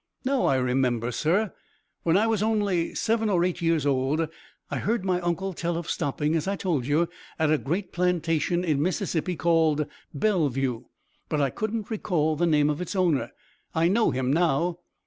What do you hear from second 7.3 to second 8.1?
at a great